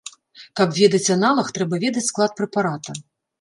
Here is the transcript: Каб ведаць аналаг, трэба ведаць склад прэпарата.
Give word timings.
Каб 0.59 0.71
ведаць 0.77 1.13
аналаг, 1.17 1.51
трэба 1.59 1.81
ведаць 1.85 2.05
склад 2.09 2.35
прэпарата. 2.41 2.99